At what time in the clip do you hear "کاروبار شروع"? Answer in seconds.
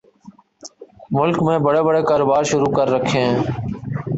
2.09-2.71